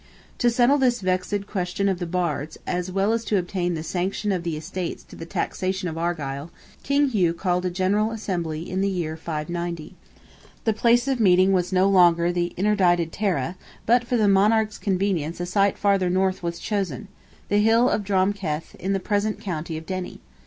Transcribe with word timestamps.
To 0.39 0.49
settle 0.49 0.79
this 0.79 0.99
vexed 0.99 1.45
question 1.45 1.87
of 1.87 1.99
the 1.99 2.07
Bards, 2.07 2.57
as 2.65 2.91
well 2.91 3.13
as 3.13 3.23
to 3.25 3.37
obtain 3.37 3.75
the 3.75 3.83
sanction 3.83 4.31
of 4.31 4.41
the 4.41 4.57
estates 4.57 5.03
to 5.03 5.15
the 5.15 5.27
taxation 5.27 5.87
of 5.87 5.95
Argyle, 5.95 6.49
King 6.81 7.09
Hugh 7.09 7.35
called 7.35 7.65
a 7.65 7.69
General 7.69 8.09
Assembly 8.09 8.67
in 8.67 8.81
the 8.81 8.89
year 8.89 9.15
590. 9.15 9.93
The 10.63 10.73
place 10.73 11.07
of 11.07 11.19
meeting 11.19 11.51
was 11.53 11.71
no 11.71 11.87
longer 11.87 12.31
the 12.31 12.51
interdicted 12.57 13.11
Tara, 13.11 13.57
but 13.85 14.03
for 14.03 14.17
the 14.17 14.27
monarch's 14.27 14.79
convenience 14.79 15.39
a 15.39 15.45
site 15.45 15.77
farther 15.77 16.09
north 16.09 16.41
was 16.41 16.57
chosen—the 16.57 17.59
hill 17.59 17.87
of 17.87 18.03
Drom 18.03 18.33
Keth, 18.33 18.73
in 18.79 18.93
the 18.93 18.99
present 18.99 19.39
county 19.39 19.77
of 19.77 19.85
Derry. 19.85 20.19